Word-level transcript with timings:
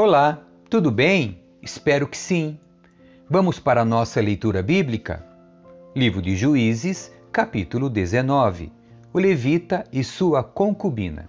Olá, 0.00 0.38
tudo 0.70 0.92
bem? 0.92 1.40
Espero 1.60 2.06
que 2.06 2.16
sim. 2.16 2.56
Vamos 3.28 3.58
para 3.58 3.80
a 3.80 3.84
nossa 3.84 4.20
leitura 4.20 4.62
bíblica? 4.62 5.26
Livro 5.92 6.22
de 6.22 6.36
Juízes, 6.36 7.12
capítulo 7.32 7.90
19. 7.90 8.70
O 9.12 9.18
levita 9.18 9.82
e 9.92 10.04
sua 10.04 10.44
concubina. 10.44 11.28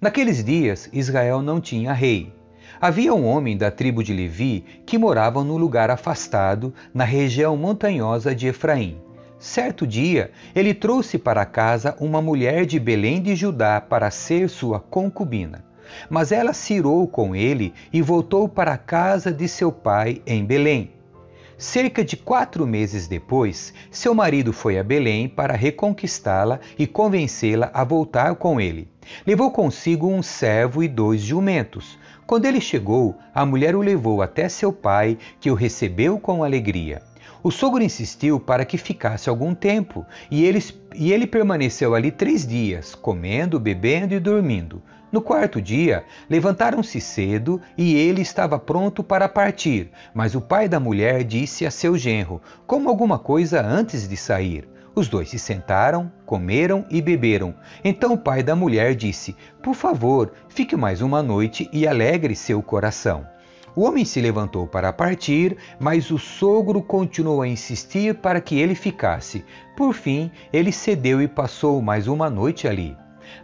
Naqueles 0.00 0.42
dias, 0.42 0.88
Israel 0.90 1.42
não 1.42 1.60
tinha 1.60 1.92
rei. 1.92 2.32
Havia 2.80 3.12
um 3.12 3.26
homem 3.26 3.58
da 3.58 3.70
tribo 3.70 4.02
de 4.02 4.14
Levi 4.14 4.64
que 4.86 4.96
morava 4.96 5.44
num 5.44 5.58
lugar 5.58 5.90
afastado, 5.90 6.72
na 6.94 7.04
região 7.04 7.58
montanhosa 7.58 8.34
de 8.34 8.46
Efraim. 8.46 8.96
Certo 9.38 9.86
dia, 9.86 10.30
ele 10.54 10.72
trouxe 10.72 11.18
para 11.18 11.44
casa 11.44 11.94
uma 12.00 12.22
mulher 12.22 12.64
de 12.64 12.80
Belém 12.80 13.20
de 13.20 13.36
Judá 13.36 13.82
para 13.82 14.10
ser 14.10 14.48
sua 14.48 14.80
concubina. 14.80 15.70
Mas 16.08 16.32
ela 16.32 16.52
cirou 16.52 17.06
com 17.06 17.34
ele 17.34 17.72
e 17.92 18.02
voltou 18.02 18.48
para 18.48 18.72
a 18.72 18.78
casa 18.78 19.32
de 19.32 19.48
seu 19.48 19.70
pai 19.70 20.22
em 20.26 20.44
Belém. 20.44 20.92
Cerca 21.56 22.04
de 22.04 22.16
quatro 22.16 22.66
meses 22.66 23.06
depois, 23.06 23.72
seu 23.88 24.14
marido 24.14 24.52
foi 24.52 24.78
a 24.78 24.82
Belém 24.82 25.28
para 25.28 25.54
reconquistá-la 25.54 26.58
e 26.76 26.88
convencê-la 26.88 27.70
a 27.72 27.84
voltar 27.84 28.34
com 28.34 28.60
ele. 28.60 28.88
Levou 29.24 29.50
consigo 29.50 30.08
um 30.08 30.22
servo 30.22 30.82
e 30.82 30.88
dois 30.88 31.20
jumentos. 31.20 31.96
Quando 32.26 32.46
ele 32.46 32.60
chegou, 32.60 33.16
a 33.34 33.46
mulher 33.46 33.76
o 33.76 33.80
levou 33.80 34.22
até 34.22 34.48
seu 34.48 34.72
pai, 34.72 35.18
que 35.40 35.50
o 35.50 35.54
recebeu 35.54 36.18
com 36.18 36.42
alegria. 36.42 37.02
O 37.42 37.50
sogro 37.50 37.82
insistiu 37.82 38.38
para 38.38 38.64
que 38.64 38.78
ficasse 38.78 39.28
algum 39.28 39.52
tempo, 39.52 40.06
e 40.30 40.44
ele, 40.44 40.62
e 40.94 41.12
ele 41.12 41.26
permaneceu 41.26 41.92
ali 41.92 42.12
três 42.12 42.46
dias, 42.46 42.94
comendo, 42.94 43.58
bebendo 43.58 44.14
e 44.14 44.20
dormindo. 44.20 44.80
No 45.10 45.20
quarto 45.20 45.60
dia, 45.60 46.04
levantaram-se 46.30 47.00
cedo 47.00 47.60
e 47.76 47.94
ele 47.96 48.22
estava 48.22 48.58
pronto 48.58 49.02
para 49.02 49.28
partir, 49.28 49.90
mas 50.14 50.34
o 50.34 50.40
pai 50.40 50.68
da 50.68 50.78
mulher 50.78 51.24
disse 51.24 51.66
a 51.66 51.70
seu 51.70 51.98
genro: 51.98 52.40
Como 52.66 52.88
alguma 52.88 53.18
coisa 53.18 53.60
antes 53.60 54.08
de 54.08 54.16
sair. 54.16 54.68
Os 54.94 55.08
dois 55.08 55.30
se 55.30 55.38
sentaram, 55.38 56.12
comeram 56.24 56.84
e 56.90 57.00
beberam. 57.02 57.54
Então 57.82 58.12
o 58.12 58.18
pai 58.18 58.42
da 58.42 58.54
mulher 58.54 58.94
disse: 58.94 59.34
Por 59.62 59.74
favor, 59.74 60.32
fique 60.48 60.76
mais 60.76 61.00
uma 61.02 61.22
noite 61.22 61.68
e 61.72 61.86
alegre 61.86 62.36
seu 62.36 62.62
coração. 62.62 63.26
O 63.74 63.84
homem 63.84 64.04
se 64.04 64.20
levantou 64.20 64.66
para 64.66 64.92
partir, 64.92 65.56
mas 65.80 66.10
o 66.10 66.18
sogro 66.18 66.82
continuou 66.82 67.40
a 67.40 67.48
insistir 67.48 68.14
para 68.16 68.38
que 68.38 68.58
ele 68.58 68.74
ficasse. 68.74 69.44
Por 69.74 69.94
fim, 69.94 70.30
ele 70.52 70.70
cedeu 70.70 71.22
e 71.22 71.26
passou 71.26 71.80
mais 71.80 72.06
uma 72.06 72.28
noite 72.28 72.68
ali. 72.68 72.94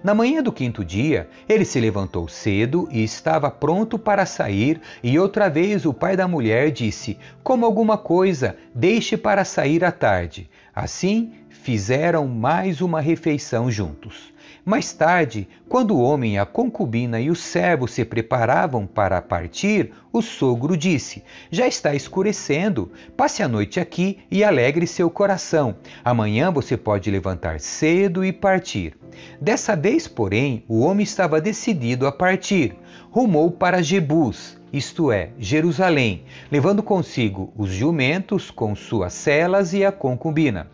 Na 0.05 0.15
manhã 0.15 0.43
do 0.43 0.53
quinto 0.53 0.85
dia, 0.85 1.31
ele 1.49 1.65
se 1.65 1.81
levantou 1.81 2.29
cedo 2.29 2.87
e 2.91 3.03
estava 3.03 3.51
pronto 3.51 3.99
para 3.99 4.27
sair, 4.27 4.81
e 5.03 5.19
outra 5.19 5.49
vez 5.49 5.87
o 5.87 5.95
pai 5.95 6.15
da 6.15 6.29
mulher 6.29 6.71
disse: 6.71 7.19
Como 7.43 7.65
alguma 7.65 7.97
coisa, 7.97 8.55
deixe 8.75 9.17
para 9.17 9.47
sair 9.47 9.83
à 9.83 9.91
tarde. 9.91 10.51
Assim, 10.75 11.33
fizeram 11.49 12.29
mais 12.29 12.83
uma 12.83 13.01
refeição 13.01 13.71
juntos. 13.71 14.33
Mais 14.69 14.93
tarde, 14.93 15.49
quando 15.67 15.97
o 15.97 16.03
homem, 16.03 16.39
a 16.39 16.45
concubina 16.45 17.19
e 17.19 17.31
o 17.31 17.35
servo 17.35 17.89
se 17.89 18.05
preparavam 18.05 18.87
para 18.87 19.23
partir, 19.23 19.93
o 20.13 20.21
sogro 20.21 20.77
disse: 20.77 21.25
Já 21.51 21.67
está 21.67 21.95
escurecendo, 21.95 22.93
passe 23.17 23.43
a 23.43 23.49
noite 23.49 23.81
aqui 23.81 24.19
e 24.31 24.45
alegre 24.45 24.87
seu 24.87 25.09
coração. 25.09 25.77
Amanhã 26.05 26.53
você 26.53 26.77
pode 26.77 27.11
levantar 27.11 27.61
cedo 27.61 28.23
e 28.23 28.31
partir. 28.31 28.95
Dessa 29.41 29.75
vez, 29.75 30.07
porém, 30.07 30.63
o 30.69 30.81
homem 30.81 31.03
estava 31.03 31.41
decidido 31.41 32.07
a 32.07 32.13
partir. 32.13 32.77
Rumou 33.11 33.51
para 33.51 33.81
Jebus, 33.81 34.59
isto 34.71 35.11
é, 35.11 35.31
Jerusalém, 35.39 36.25
levando 36.53 36.83
consigo 36.83 37.51
os 37.57 37.71
jumentos 37.71 38.51
com 38.51 38.77
suas 38.77 39.15
celas 39.15 39.73
e 39.73 39.83
a 39.83 39.91
concubina. 39.91 40.69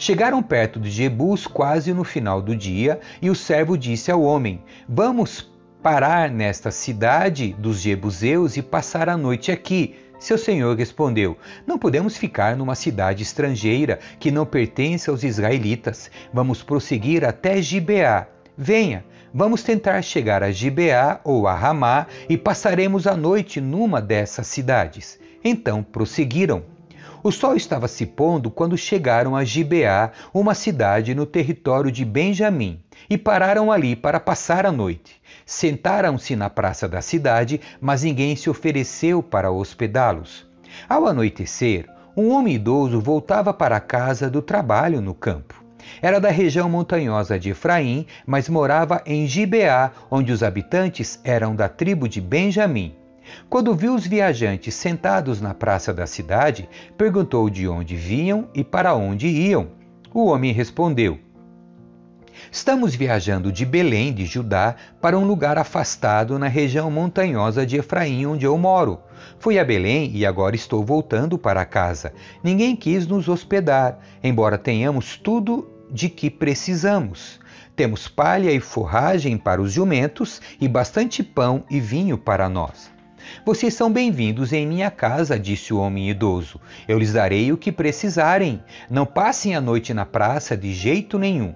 Chegaram 0.00 0.42
perto 0.42 0.80
de 0.80 0.88
Jebus 0.88 1.46
quase 1.46 1.92
no 1.92 2.04
final 2.04 2.40
do 2.40 2.56
dia, 2.56 3.00
e 3.20 3.28
o 3.28 3.34
servo 3.34 3.76
disse 3.76 4.10
ao 4.10 4.22
homem: 4.22 4.62
Vamos 4.88 5.52
parar 5.82 6.30
nesta 6.30 6.70
cidade 6.70 7.54
dos 7.58 7.82
Jebuseus 7.82 8.56
e 8.56 8.62
passar 8.62 9.10
a 9.10 9.16
noite 9.18 9.52
aqui. 9.52 9.94
Seu 10.18 10.38
senhor 10.38 10.74
respondeu: 10.74 11.36
Não 11.66 11.78
podemos 11.78 12.16
ficar 12.16 12.56
numa 12.56 12.74
cidade 12.74 13.22
estrangeira 13.22 13.98
que 14.18 14.30
não 14.30 14.46
pertence 14.46 15.10
aos 15.10 15.22
israelitas. 15.22 16.10
Vamos 16.32 16.62
prosseguir 16.62 17.22
até 17.22 17.60
Gibeá. 17.60 18.26
Venha, 18.56 19.04
vamos 19.34 19.62
tentar 19.62 20.00
chegar 20.00 20.42
a 20.42 20.50
Gibeá 20.50 21.20
ou 21.22 21.46
a 21.46 21.54
Ramá 21.54 22.06
e 22.26 22.38
passaremos 22.38 23.06
a 23.06 23.14
noite 23.14 23.60
numa 23.60 24.00
dessas 24.00 24.46
cidades. 24.46 25.20
Então 25.44 25.82
prosseguiram. 25.82 26.79
O 27.22 27.30
sol 27.30 27.54
estava 27.54 27.86
se 27.86 28.06
pondo 28.06 28.50
quando 28.50 28.78
chegaram 28.78 29.36
a 29.36 29.44
Gibeá, 29.44 30.10
uma 30.32 30.54
cidade 30.54 31.14
no 31.14 31.26
território 31.26 31.92
de 31.92 32.02
Benjamim, 32.02 32.80
e 33.10 33.18
pararam 33.18 33.70
ali 33.70 33.94
para 33.94 34.18
passar 34.18 34.64
a 34.64 34.72
noite. 34.72 35.20
Sentaram-se 35.44 36.34
na 36.34 36.48
praça 36.48 36.88
da 36.88 37.02
cidade, 37.02 37.60
mas 37.78 38.04
ninguém 38.04 38.34
se 38.36 38.48
ofereceu 38.48 39.22
para 39.22 39.50
hospedá-los. 39.50 40.46
Ao 40.88 41.06
anoitecer, 41.06 41.86
um 42.16 42.30
homem 42.30 42.54
idoso 42.54 43.00
voltava 43.00 43.52
para 43.52 43.76
a 43.76 43.80
casa 43.80 44.30
do 44.30 44.40
trabalho 44.40 45.02
no 45.02 45.14
campo. 45.14 45.62
Era 46.00 46.20
da 46.20 46.30
região 46.30 46.70
montanhosa 46.70 47.38
de 47.38 47.50
Efraim, 47.50 48.06
mas 48.26 48.48
morava 48.48 49.02
em 49.04 49.26
Gibeá, 49.26 49.90
onde 50.10 50.32
os 50.32 50.42
habitantes 50.42 51.20
eram 51.22 51.54
da 51.54 51.68
tribo 51.68 52.08
de 52.08 52.20
Benjamim. 52.20 52.94
Quando 53.48 53.74
viu 53.74 53.94
os 53.94 54.06
viajantes 54.06 54.74
sentados 54.74 55.40
na 55.40 55.54
praça 55.54 55.92
da 55.92 56.06
cidade, 56.06 56.68
perguntou 56.96 57.50
de 57.50 57.68
onde 57.68 57.96
vinham 57.96 58.48
e 58.54 58.62
para 58.64 58.94
onde 58.94 59.26
iam. 59.26 59.68
O 60.12 60.26
homem 60.26 60.52
respondeu: 60.52 61.18
Estamos 62.50 62.94
viajando 62.94 63.52
de 63.52 63.64
Belém, 63.64 64.12
de 64.12 64.26
Judá, 64.26 64.74
para 65.00 65.18
um 65.18 65.24
lugar 65.24 65.58
afastado 65.58 66.38
na 66.38 66.48
região 66.48 66.90
montanhosa 66.90 67.64
de 67.64 67.76
Efraim, 67.76 68.26
onde 68.26 68.44
eu 68.44 68.56
moro. 68.58 69.00
Fui 69.38 69.58
a 69.58 69.64
Belém 69.64 70.10
e 70.14 70.26
agora 70.26 70.56
estou 70.56 70.84
voltando 70.84 71.38
para 71.38 71.64
casa. 71.64 72.12
Ninguém 72.42 72.74
quis 72.74 73.06
nos 73.06 73.28
hospedar, 73.28 73.98
embora 74.22 74.58
tenhamos 74.58 75.16
tudo 75.16 75.68
de 75.90 76.08
que 76.08 76.30
precisamos. 76.30 77.38
Temos 77.76 78.08
palha 78.08 78.50
e 78.50 78.60
forragem 78.60 79.36
para 79.36 79.60
os 79.62 79.72
jumentos 79.72 80.40
e 80.60 80.68
bastante 80.68 81.22
pão 81.22 81.64
e 81.70 81.80
vinho 81.80 82.18
para 82.18 82.48
nós. 82.48 82.90
Vocês 83.44 83.74
são 83.74 83.92
bem-vindos 83.92 84.52
em 84.52 84.66
minha 84.66 84.90
casa, 84.90 85.38
disse 85.38 85.72
o 85.72 85.78
homem 85.78 86.10
idoso. 86.10 86.60
Eu 86.86 86.98
lhes 86.98 87.12
darei 87.12 87.52
o 87.52 87.56
que 87.56 87.72
precisarem. 87.72 88.62
Não 88.90 89.06
passem 89.06 89.54
a 89.54 89.60
noite 89.60 89.94
na 89.94 90.04
praça 90.04 90.56
de 90.56 90.72
jeito 90.72 91.18
nenhum. 91.18 91.54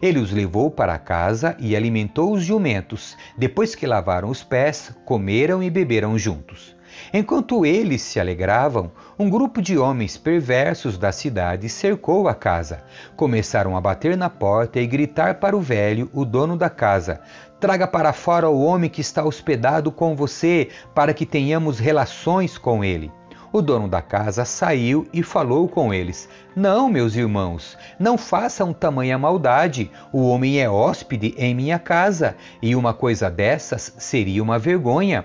Ele 0.00 0.18
os 0.18 0.30
levou 0.30 0.70
para 0.70 0.98
casa 0.98 1.56
e 1.58 1.76
alimentou 1.76 2.32
os 2.32 2.42
jumentos. 2.44 3.16
Depois 3.36 3.74
que 3.74 3.86
lavaram 3.86 4.28
os 4.28 4.42
pés, 4.42 4.92
comeram 5.04 5.62
e 5.62 5.70
beberam 5.70 6.18
juntos. 6.18 6.74
Enquanto 7.12 7.66
eles 7.66 8.02
se 8.02 8.20
alegravam, 8.20 8.90
um 9.18 9.28
grupo 9.28 9.60
de 9.60 9.76
homens 9.76 10.16
perversos 10.16 10.96
da 10.96 11.12
cidade 11.12 11.68
cercou 11.68 12.28
a 12.28 12.34
casa. 12.34 12.84
Começaram 13.16 13.76
a 13.76 13.80
bater 13.80 14.16
na 14.16 14.30
porta 14.30 14.80
e 14.80 14.86
gritar 14.86 15.34
para 15.36 15.56
o 15.56 15.60
velho, 15.60 16.08
o 16.12 16.24
dono 16.24 16.56
da 16.56 16.70
casa: 16.70 17.20
Traga 17.64 17.86
para 17.86 18.12
fora 18.12 18.46
o 18.46 18.62
homem 18.62 18.90
que 18.90 19.00
está 19.00 19.24
hospedado 19.24 19.90
com 19.90 20.14
você, 20.14 20.68
para 20.94 21.14
que 21.14 21.24
tenhamos 21.24 21.78
relações 21.78 22.58
com 22.58 22.84
ele. 22.84 23.10
O 23.50 23.62
dono 23.62 23.88
da 23.88 24.02
casa 24.02 24.44
saiu 24.44 25.08
e 25.14 25.22
falou 25.22 25.66
com 25.66 25.94
eles: 25.94 26.28
Não, 26.54 26.90
meus 26.90 27.16
irmãos, 27.16 27.78
não 27.98 28.18
façam 28.18 28.74
tamanha 28.74 29.16
maldade. 29.16 29.90
O 30.12 30.28
homem 30.28 30.60
é 30.60 30.68
hóspede 30.68 31.34
em 31.38 31.54
minha 31.54 31.78
casa, 31.78 32.36
e 32.60 32.76
uma 32.76 32.92
coisa 32.92 33.30
dessas 33.30 33.94
seria 33.96 34.42
uma 34.42 34.58
vergonha. 34.58 35.24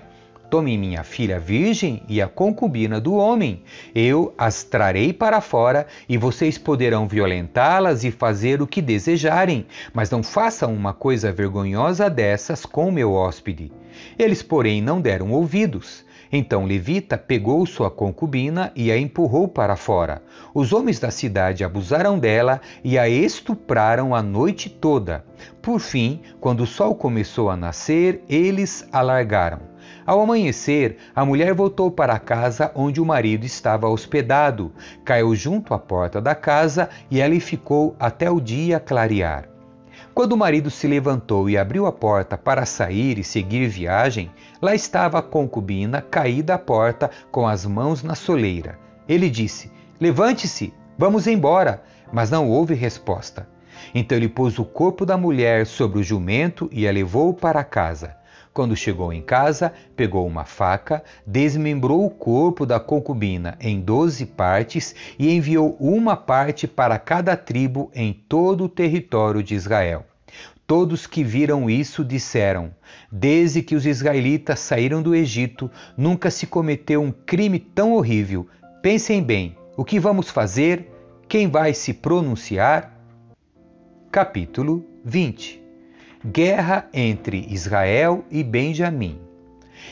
Tome 0.50 0.76
minha 0.76 1.04
filha 1.04 1.38
virgem 1.38 2.02
e 2.08 2.20
a 2.20 2.26
concubina 2.26 3.00
do 3.00 3.14
homem. 3.14 3.62
Eu 3.94 4.34
as 4.36 4.64
trarei 4.64 5.12
para 5.12 5.40
fora 5.40 5.86
e 6.08 6.18
vocês 6.18 6.58
poderão 6.58 7.06
violentá-las 7.06 8.02
e 8.02 8.10
fazer 8.10 8.60
o 8.60 8.66
que 8.66 8.82
desejarem, 8.82 9.64
mas 9.94 10.10
não 10.10 10.24
façam 10.24 10.74
uma 10.74 10.92
coisa 10.92 11.30
vergonhosa 11.30 12.10
dessas 12.10 12.66
com 12.66 12.90
meu 12.90 13.12
hóspede. 13.12 13.70
Eles, 14.18 14.42
porém, 14.42 14.82
não 14.82 15.00
deram 15.00 15.30
ouvidos. 15.30 16.04
Então 16.32 16.64
Levita 16.64 17.16
pegou 17.16 17.64
sua 17.64 17.88
concubina 17.88 18.72
e 18.74 18.90
a 18.90 18.98
empurrou 18.98 19.46
para 19.46 19.76
fora. 19.76 20.20
Os 20.52 20.72
homens 20.72 20.98
da 20.98 21.12
cidade 21.12 21.62
abusaram 21.62 22.18
dela 22.18 22.60
e 22.82 22.98
a 22.98 23.08
estupraram 23.08 24.16
a 24.16 24.20
noite 24.20 24.68
toda. 24.68 25.24
Por 25.62 25.78
fim, 25.78 26.20
quando 26.40 26.64
o 26.64 26.66
sol 26.66 26.96
começou 26.96 27.50
a 27.50 27.56
nascer, 27.56 28.24
eles 28.28 28.88
a 28.90 29.00
largaram. 29.00 29.70
Ao 30.06 30.20
amanhecer, 30.20 30.96
a 31.14 31.24
mulher 31.24 31.54
voltou 31.54 31.90
para 31.90 32.14
a 32.14 32.18
casa 32.18 32.72
onde 32.74 33.00
o 33.00 33.04
marido 33.04 33.44
estava 33.44 33.88
hospedado, 33.88 34.72
caiu 35.04 35.34
junto 35.34 35.74
à 35.74 35.78
porta 35.78 36.20
da 36.20 36.34
casa 36.34 36.88
e 37.10 37.22
ali 37.22 37.40
ficou 37.40 37.94
até 37.98 38.30
o 38.30 38.40
dia 38.40 38.80
clarear. 38.80 39.48
Quando 40.14 40.32
o 40.32 40.36
marido 40.36 40.70
se 40.70 40.86
levantou 40.86 41.48
e 41.48 41.56
abriu 41.56 41.86
a 41.86 41.92
porta 41.92 42.36
para 42.36 42.66
sair 42.66 43.18
e 43.18 43.24
seguir 43.24 43.68
viagem, 43.68 44.30
lá 44.60 44.74
estava 44.74 45.18
a 45.18 45.22
concubina 45.22 46.02
caída 46.02 46.54
à 46.54 46.58
porta 46.58 47.10
com 47.30 47.46
as 47.46 47.64
mãos 47.64 48.02
na 48.02 48.14
soleira. 48.14 48.78
Ele 49.08 49.30
disse: 49.30 49.70
Levante-se, 50.00 50.74
vamos 50.98 51.26
embora. 51.26 51.82
Mas 52.12 52.30
não 52.30 52.48
houve 52.48 52.74
resposta. 52.74 53.46
Então 53.94 54.18
ele 54.18 54.28
pôs 54.28 54.58
o 54.58 54.64
corpo 54.64 55.06
da 55.06 55.16
mulher 55.16 55.64
sobre 55.64 56.00
o 56.00 56.02
jumento 56.02 56.68
e 56.72 56.88
a 56.88 56.92
levou 56.92 57.32
para 57.32 57.62
casa. 57.62 58.16
Quando 58.52 58.74
chegou 58.74 59.12
em 59.12 59.22
casa, 59.22 59.72
pegou 59.94 60.26
uma 60.26 60.44
faca, 60.44 61.04
desmembrou 61.24 62.04
o 62.04 62.10
corpo 62.10 62.66
da 62.66 62.80
concubina 62.80 63.56
em 63.60 63.80
doze 63.80 64.26
partes 64.26 64.94
e 65.16 65.32
enviou 65.32 65.76
uma 65.78 66.16
parte 66.16 66.66
para 66.66 66.98
cada 66.98 67.36
tribo 67.36 67.90
em 67.94 68.12
todo 68.12 68.64
o 68.64 68.68
território 68.68 69.40
de 69.40 69.54
Israel. 69.54 70.04
Todos 70.66 71.06
que 71.06 71.22
viram 71.22 71.70
isso 71.70 72.04
disseram: 72.04 72.74
Desde 73.10 73.62
que 73.62 73.76
os 73.76 73.86
israelitas 73.86 74.58
saíram 74.58 75.00
do 75.00 75.14
Egito, 75.14 75.70
nunca 75.96 76.28
se 76.28 76.46
cometeu 76.46 77.00
um 77.02 77.12
crime 77.12 77.58
tão 77.58 77.92
horrível. 77.92 78.48
Pensem 78.82 79.22
bem: 79.22 79.56
o 79.76 79.84
que 79.84 80.00
vamos 80.00 80.28
fazer? 80.28 80.90
Quem 81.28 81.48
vai 81.48 81.72
se 81.72 81.94
pronunciar? 81.94 83.00
Capítulo 84.10 84.84
20 85.04 85.69
guerra 86.24 86.88
entre 86.92 87.46
Israel 87.48 88.24
e 88.30 88.42
Benjamim. 88.42 89.18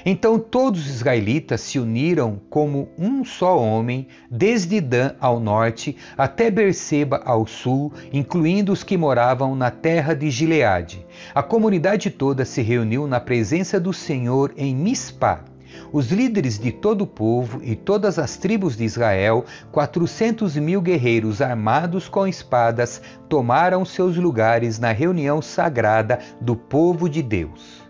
Então 0.04 0.38
todos 0.38 0.80
os 0.86 0.96
israelitas 0.96 1.60
se 1.62 1.78
uniram 1.78 2.40
como 2.50 2.88
um 2.98 3.24
só 3.24 3.58
homem, 3.58 4.06
desde 4.30 4.80
Dan 4.80 5.12
ao 5.18 5.40
norte 5.40 5.96
até 6.16 6.50
Berseba 6.50 7.22
ao 7.24 7.46
sul, 7.46 7.92
incluindo 8.12 8.72
os 8.72 8.84
que 8.84 8.96
moravam 8.96 9.56
na 9.56 9.70
terra 9.70 10.14
de 10.14 10.30
Gileade. 10.30 11.04
A 11.34 11.42
comunidade 11.42 12.10
toda 12.10 12.44
se 12.44 12.62
reuniu 12.62 13.06
na 13.06 13.18
presença 13.18 13.80
do 13.80 13.92
Senhor 13.92 14.52
em 14.56 14.74
Mispá. 14.74 15.44
Os 15.92 16.10
líderes 16.10 16.58
de 16.58 16.70
todo 16.70 17.02
o 17.02 17.06
povo 17.06 17.60
e 17.62 17.74
todas 17.74 18.18
as 18.18 18.36
tribos 18.36 18.76
de 18.76 18.84
Israel, 18.84 19.44
quatrocentos 19.72 20.56
mil 20.56 20.80
guerreiros 20.80 21.40
armados 21.40 22.08
com 22.08 22.26
espadas, 22.26 23.00
tomaram 23.28 23.84
seus 23.84 24.16
lugares 24.16 24.78
na 24.78 24.92
reunião 24.92 25.40
sagrada 25.40 26.18
do 26.40 26.54
povo 26.54 27.08
de 27.08 27.22
Deus. 27.22 27.88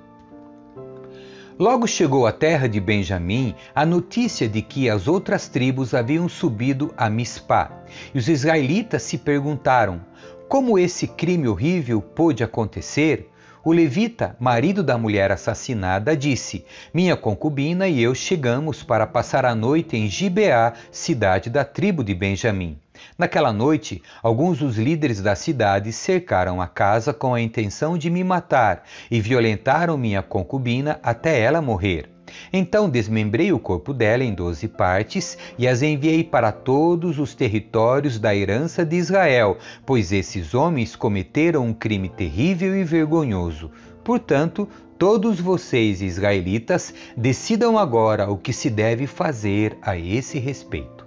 Logo 1.58 1.88
chegou 1.88 2.25
à 2.25 2.31
terra 2.31 2.69
de 2.69 2.79
Benjamim 2.79 3.52
a 3.75 3.85
notícia 3.85 4.49
de 4.49 4.62
que 4.62 4.88
as 4.88 5.08
outras 5.08 5.49
tribos 5.49 5.93
haviam 5.93 6.29
subido 6.29 6.94
a 6.96 7.11
Mispá. 7.11 7.82
E 8.14 8.19
os 8.19 8.29
israelitas 8.29 9.02
se 9.02 9.19
perguntaram: 9.19 10.00
como 10.49 10.79
esse 10.79 11.08
crime 11.08 11.49
horrível 11.49 12.00
pôde 12.00 12.44
acontecer? 12.44 13.29
O 13.69 13.73
levita, 13.73 14.35
marido 14.41 14.82
da 14.82 14.97
mulher 14.97 15.31
assassinada, 15.31 16.17
disse: 16.17 16.65
Minha 16.94 17.15
concubina 17.15 17.87
e 17.87 18.03
eu 18.03 18.15
chegamos 18.15 18.82
para 18.82 19.06
passar 19.06 19.44
a 19.44 19.55
noite 19.55 19.94
em 19.94 20.09
Gibeá, 20.09 20.73
cidade 20.91 21.50
da 21.50 21.67
tribo 21.67 22.03
de 22.03 22.15
Benjamim. 22.15 22.79
Naquela 23.19 23.53
noite, 23.53 24.03
alguns 24.23 24.61
dos 24.61 24.79
líderes 24.79 25.20
da 25.20 25.35
cidade 25.35 25.93
cercaram 25.93 26.62
a 26.62 26.67
casa 26.67 27.12
com 27.12 27.35
a 27.35 27.43
intenção 27.43 27.99
de 27.99 28.09
me 28.09 28.25
matar 28.25 28.85
e 29.11 29.20
violentaram 29.20 29.99
minha 29.99 30.23
concubina 30.23 30.99
até 31.03 31.38
ela 31.38 31.61
morrer. 31.61 32.18
Então 32.53 32.89
desmembrei 32.89 33.53
o 33.53 33.59
corpo 33.59 33.93
dela 33.93 34.25
em 34.25 34.35
doze 34.35 34.69
partes 34.69 35.39
e 35.59 35.67
as 35.67 35.83
enviei 35.83 36.25
para 36.25 36.53
todos 36.53 37.19
os 37.19 37.35
territórios 37.35 38.19
da 38.19 38.35
herança 38.35 38.85
de 38.85 38.97
Israel, 38.97 39.59
pois 39.85 40.13
esses 40.13 40.55
homens 40.55 40.97
cometeram 40.97 41.67
um 41.67 41.73
crime 41.73 42.09
terrível 42.09 42.77
e 42.77 42.85
vergonhoso. 42.85 43.71
Portanto, 44.03 44.69
todos 44.99 45.41
vocês, 45.41 46.01
israelitas, 46.03 46.95
decidam 47.17 47.79
agora 47.79 48.31
o 48.31 48.37
que 48.37 48.53
se 48.53 48.71
deve 48.71 49.07
fazer 49.07 49.77
a 49.83 49.97
esse 49.97 50.39
respeito. 50.39 51.07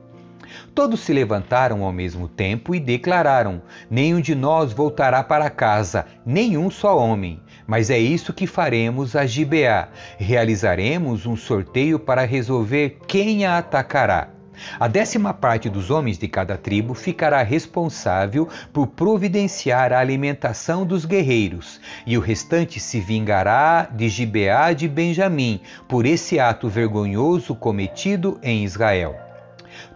Todos 0.74 1.02
se 1.02 1.14
levantaram 1.14 1.84
ao 1.84 1.92
mesmo 1.92 2.28
tempo 2.28 2.74
e 2.74 2.80
declararam: 2.80 3.62
Nenhum 3.90 4.22
de 4.22 4.36
nós 4.36 4.72
voltará 4.72 5.24
para 5.24 5.50
casa, 5.50 6.06
nenhum 6.26 6.70
só 6.70 6.98
homem. 6.98 7.40
Mas 7.66 7.90
é 7.90 7.98
isso 7.98 8.34
que 8.34 8.48
faremos 8.48 9.16
a 9.16 9.26
Gibeá. 9.26 9.90
Realizaremos 10.18 11.26
um 11.26 11.36
sorteio 11.36 12.00
para 12.00 12.26
resolver 12.26 13.00
quem 13.08 13.46
a 13.46 13.58
atacará. 13.58 14.30
A 14.80 14.88
décima 14.88 15.34
parte 15.34 15.70
dos 15.70 15.90
homens 15.90 16.18
de 16.18 16.28
cada 16.28 16.58
tribo 16.58 16.94
ficará 16.94 17.42
responsável 17.42 18.48
por 18.72 18.88
providenciar 18.88 19.92
a 19.92 20.00
alimentação 20.00 20.86
dos 20.86 21.06
guerreiros, 21.06 21.80
e 22.06 22.18
o 22.18 22.22
restante 22.22 22.80
se 22.80 23.00
vingará 23.00 23.90
de 23.92 24.08
Gibeá 24.10 24.74
de 24.74 24.88
Benjamim 24.88 25.62
por 25.88 26.06
esse 26.06 26.40
ato 26.40 26.70
vergonhoso 26.70 27.56
cometido 27.56 28.40
em 28.44 28.64
Israel. 28.64 29.16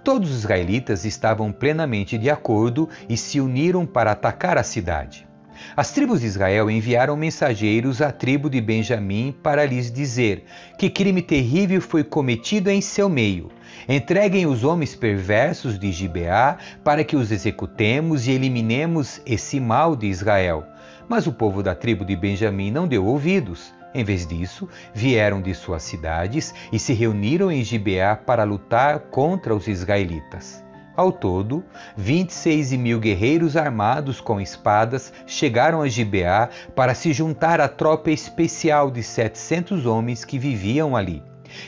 Todos 0.03 0.31
os 0.31 0.39
israelitas 0.39 1.05
estavam 1.05 1.51
plenamente 1.51 2.17
de 2.17 2.29
acordo 2.29 2.89
e 3.09 3.17
se 3.17 3.39
uniram 3.39 3.85
para 3.85 4.11
atacar 4.11 4.57
a 4.57 4.63
cidade. 4.63 5.27
As 5.75 5.91
tribos 5.91 6.21
de 6.21 6.27
Israel 6.27 6.69
enviaram 6.69 7.15
mensageiros 7.15 8.01
à 8.01 8.11
tribo 8.11 8.49
de 8.49 8.59
Benjamim 8.61 9.35
para 9.43 9.65
lhes 9.65 9.91
dizer 9.91 10.45
que 10.77 10.89
crime 10.89 11.21
terrível 11.21 11.81
foi 11.81 12.03
cometido 12.03 12.69
em 12.69 12.81
seu 12.81 13.09
meio. 13.09 13.49
Entreguem 13.87 14.45
os 14.45 14.63
homens 14.63 14.95
perversos 14.95 15.77
de 15.77 15.91
Gibeá 15.91 16.57
para 16.83 17.03
que 17.03 17.15
os 17.15 17.31
executemos 17.31 18.27
e 18.27 18.31
eliminemos 18.31 19.21
esse 19.25 19.59
mal 19.59 19.95
de 19.95 20.07
Israel. 20.07 20.65
Mas 21.07 21.27
o 21.27 21.33
povo 21.33 21.61
da 21.61 21.75
tribo 21.75 22.03
de 22.03 22.15
Benjamim 22.15 22.71
não 22.71 22.87
deu 22.87 23.05
ouvidos. 23.05 23.73
Em 23.93 24.03
vez 24.03 24.27
disso, 24.27 24.67
vieram 24.93 25.41
de 25.41 25.53
suas 25.53 25.83
cidades 25.83 26.53
e 26.71 26.79
se 26.79 26.93
reuniram 26.93 27.51
em 27.51 27.63
Gibeá 27.63 28.15
para 28.15 28.43
lutar 28.43 28.99
contra 29.11 29.55
os 29.55 29.67
israelitas. 29.67 30.64
Ao 30.95 31.11
todo, 31.11 31.61
26 31.97 32.71
mil 32.73 33.01
guerreiros 33.01 33.57
armados 33.57 34.21
com 34.21 34.39
espadas 34.39 35.11
chegaram 35.27 35.81
a 35.81 35.89
Gibeá 35.89 36.49
para 36.73 36.95
se 36.95 37.11
juntar 37.11 37.59
à 37.59 37.67
tropa 37.67 38.11
especial 38.11 38.89
de 38.89 39.03
700 39.03 39.85
homens 39.85 40.23
que 40.23 40.39
viviam 40.39 40.95
ali. 40.95 41.21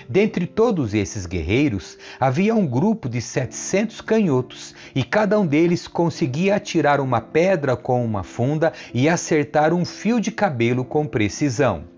Dentre 0.08 0.46
todos 0.46 0.94
esses 0.94 1.26
guerreiros, 1.26 1.98
havia 2.20 2.56
um 2.56 2.66
grupo 2.66 3.10
de 3.10 3.22
700 3.22 4.02
canhotos, 4.02 4.74
e 4.96 5.04
cada 5.04 5.40
um 5.40 5.46
deles 5.46 5.88
conseguia 5.88 6.56
atirar 6.56 7.00
uma 7.00 7.22
pedra 7.22 7.76
com 7.76 8.04
uma 8.04 8.24
funda 8.24 8.72
e 8.94 9.10
acertar 9.10 9.74
um 9.74 9.84
fio 9.84 10.20
de 10.22 10.32
cabelo 10.32 10.86
com 10.86 11.06
precisão. 11.06 11.97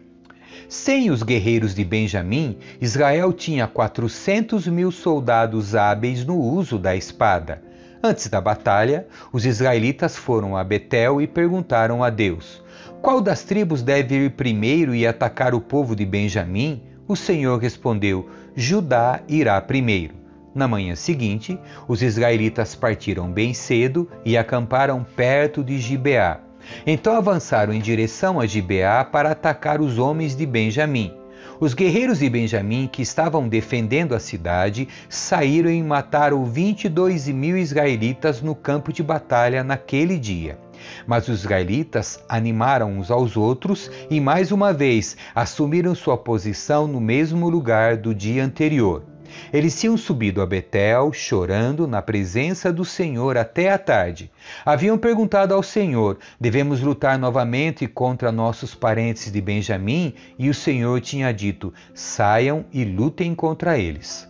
Sem 0.69 1.09
os 1.09 1.23
guerreiros 1.23 1.73
de 1.73 1.83
Benjamim, 1.83 2.59
Israel 2.79 3.33
tinha 3.33 3.65
400 3.65 4.67
mil 4.67 4.91
soldados 4.91 5.73
hábeis 5.73 6.23
no 6.23 6.39
uso 6.39 6.77
da 6.77 6.95
espada. 6.95 7.63
Antes 8.03 8.27
da 8.27 8.39
batalha, 8.39 9.07
os 9.33 9.47
israelitas 9.47 10.15
foram 10.15 10.55
a 10.55 10.63
Betel 10.63 11.19
e 11.19 11.25
perguntaram 11.25 12.03
a 12.03 12.11
Deus: 12.11 12.63
Qual 13.01 13.19
das 13.19 13.43
tribos 13.43 13.81
deve 13.81 14.25
ir 14.25 14.29
primeiro 14.33 14.93
e 14.93 15.07
atacar 15.07 15.55
o 15.55 15.59
povo 15.59 15.95
de 15.95 16.05
Benjamim? 16.05 16.83
O 17.07 17.15
Senhor 17.15 17.59
respondeu: 17.59 18.29
Judá 18.55 19.21
irá 19.27 19.59
primeiro. 19.59 20.13
Na 20.53 20.67
manhã 20.67 20.95
seguinte, 20.95 21.57
os 21.87 22.03
israelitas 22.03 22.75
partiram 22.75 23.31
bem 23.31 23.55
cedo 23.55 24.07
e 24.23 24.37
acamparam 24.37 25.03
perto 25.15 25.63
de 25.63 25.79
Gibeá. 25.79 26.41
Então 26.85 27.15
avançaram 27.15 27.73
em 27.73 27.79
direção 27.79 28.39
a 28.39 28.45
Gibeá 28.45 29.03
para 29.03 29.31
atacar 29.31 29.81
os 29.81 29.97
homens 29.97 30.35
de 30.35 30.45
Benjamim. 30.45 31.13
Os 31.59 31.73
guerreiros 31.73 32.19
de 32.19 32.29
Benjamim 32.29 32.89
que 32.89 33.01
estavam 33.01 33.49
defendendo 33.49 34.15
a 34.15 34.19
cidade 34.19 34.87
saíram 35.09 35.69
e 35.69 35.83
mataram 35.83 36.45
22 36.45 37.27
mil 37.27 37.57
israelitas 37.57 38.41
no 38.41 38.55
campo 38.55 38.93
de 38.93 39.03
batalha 39.03 39.61
naquele 39.61 40.17
dia. 40.17 40.57
Mas 41.05 41.27
os 41.27 41.41
israelitas 41.41 42.23
animaram 42.29 42.93
uns 42.93 43.11
aos 43.11 43.35
outros 43.35 43.91
e 44.09 44.21
mais 44.21 44.53
uma 44.53 44.71
vez 44.71 45.17
assumiram 45.35 45.93
sua 45.93 46.17
posição 46.17 46.87
no 46.87 47.01
mesmo 47.01 47.49
lugar 47.49 47.97
do 47.97 48.15
dia 48.15 48.45
anterior. 48.45 49.08
Eles 49.51 49.79
tinham 49.79 49.97
subido 49.97 50.41
a 50.41 50.45
Betel, 50.45 51.11
chorando 51.11 51.87
na 51.87 52.01
presença 52.01 52.71
do 52.71 52.85
Senhor 52.85 53.37
até 53.37 53.71
a 53.71 53.77
tarde. 53.77 54.31
Haviam 54.65 54.97
perguntado 54.97 55.53
ao 55.53 55.63
Senhor: 55.63 56.17
devemos 56.39 56.81
lutar 56.81 57.17
novamente 57.17 57.87
contra 57.87 58.31
nossos 58.31 58.75
parentes 58.75 59.31
de 59.31 59.41
Benjamim? 59.41 60.13
E 60.37 60.49
o 60.49 60.53
Senhor 60.53 61.01
tinha 61.01 61.33
dito: 61.33 61.73
saiam 61.93 62.65
e 62.71 62.85
lutem 62.85 63.33
contra 63.33 63.77
eles. 63.77 64.28